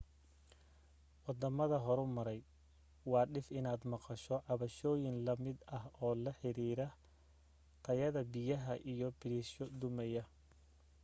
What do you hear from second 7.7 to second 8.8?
tayada biyaha